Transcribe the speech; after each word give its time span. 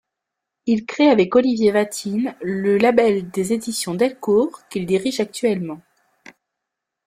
Il 0.65 0.87
crée 0.87 1.09
avec 1.09 1.35
Olivier 1.35 1.71
Vatine 1.71 2.35
le 2.41 2.79
label 2.79 3.29
des 3.29 3.53
éditions 3.53 3.93
Delcourt, 3.93 4.67
qu'il 4.67 4.87
dirige 4.87 5.19
actuellement. 5.19 5.79